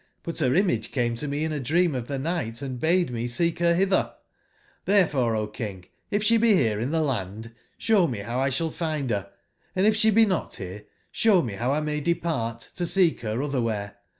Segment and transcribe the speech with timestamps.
[0.23, 3.27] But ber image came to me in a dream of tbe nigbt, and bade me
[3.27, 4.13] seek to ber bitber.
[5.07, 8.55] ITbcrcf ore, O King, if sbe be bere in tbe land, sbow me bow X
[8.57, 9.29] sball find ber,
[9.75, 13.37] and if sbe be not bere, sbow me bow X may depart to seek ber
[13.37, 13.93] otberwberc.